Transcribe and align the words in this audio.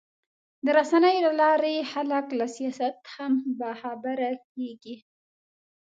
د 0.65 0.67
رسنیو 0.77 1.21
له 1.25 1.31
لارې 1.41 1.75
خلک 1.91 2.25
له 2.39 2.45
سیاست 2.55 2.95
هم 3.15 3.33
باخبره 3.59 4.31
کېږي. 4.53 4.95